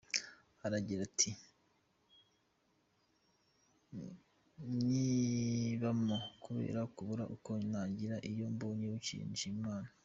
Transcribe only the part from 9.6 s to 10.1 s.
Imana».